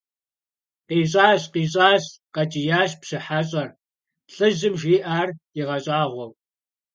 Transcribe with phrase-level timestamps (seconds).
[0.87, 1.41] КъищӀащ!
[1.53, 2.03] КъищӀащ!–
[2.33, 3.69] къэкӀиящ пщы хьэщӀэр,
[4.33, 6.31] лӀыжьым жиӀар игъэщӀагъуэу.